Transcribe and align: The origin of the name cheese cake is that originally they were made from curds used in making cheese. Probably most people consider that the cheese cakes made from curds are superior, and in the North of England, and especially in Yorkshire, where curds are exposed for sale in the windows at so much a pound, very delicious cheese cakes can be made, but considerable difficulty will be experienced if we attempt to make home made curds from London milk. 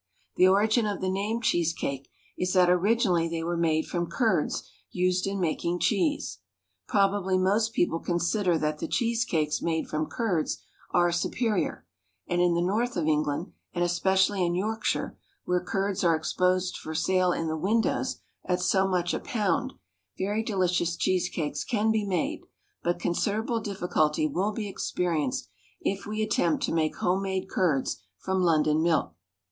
The 0.35 0.47
origin 0.47 0.87
of 0.87 0.99
the 0.99 1.11
name 1.11 1.41
cheese 1.41 1.73
cake 1.73 2.09
is 2.35 2.53
that 2.53 2.71
originally 2.71 3.27
they 3.29 3.43
were 3.43 3.55
made 3.55 3.85
from 3.85 4.09
curds 4.09 4.67
used 4.89 5.27
in 5.27 5.39
making 5.39 5.77
cheese. 5.79 6.39
Probably 6.87 7.37
most 7.37 7.71
people 7.73 7.99
consider 7.99 8.57
that 8.57 8.79
the 8.79 8.87
cheese 8.87 9.23
cakes 9.23 9.61
made 9.61 9.87
from 9.87 10.07
curds 10.07 10.57
are 10.89 11.11
superior, 11.11 11.85
and 12.25 12.41
in 12.41 12.55
the 12.55 12.63
North 12.63 12.97
of 12.97 13.05
England, 13.07 13.51
and 13.75 13.83
especially 13.83 14.43
in 14.43 14.55
Yorkshire, 14.55 15.19
where 15.45 15.63
curds 15.63 16.03
are 16.03 16.15
exposed 16.15 16.77
for 16.77 16.95
sale 16.95 17.31
in 17.31 17.47
the 17.47 17.55
windows 17.55 18.21
at 18.43 18.59
so 18.59 18.87
much 18.87 19.13
a 19.13 19.19
pound, 19.19 19.73
very 20.17 20.41
delicious 20.41 20.95
cheese 20.95 21.29
cakes 21.29 21.63
can 21.63 21.91
be 21.91 22.03
made, 22.07 22.41
but 22.81 22.97
considerable 22.97 23.59
difficulty 23.61 24.25
will 24.25 24.51
be 24.51 24.67
experienced 24.67 25.47
if 25.79 26.07
we 26.07 26.23
attempt 26.23 26.63
to 26.63 26.73
make 26.73 26.95
home 26.95 27.21
made 27.21 27.47
curds 27.47 28.01
from 28.17 28.41
London 28.41 28.81
milk. 28.81 29.13